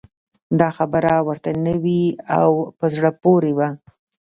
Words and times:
دا 0.59 0.69
خبره 0.77 1.13
ورته 1.27 1.49
نوې 1.67 2.03
او 2.39 2.49
په 2.77 2.85
زړه 2.95 3.09
پورې 3.23 3.51
وه. 3.57 3.69